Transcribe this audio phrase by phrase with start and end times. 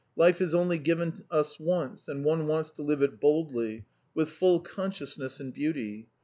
[0.15, 3.85] Life is only given us once, and one wants to live it boldly,
[4.15, 6.07] with full consciousness and beauty.